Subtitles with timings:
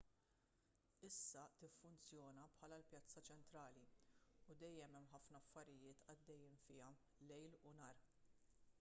[1.07, 3.85] issa tiffunzjona bħala l-pjazza ċentrali
[4.53, 6.91] u dejjem hemm ħafna affarijiet għaddejjin fiha
[7.33, 8.03] lejl u nhar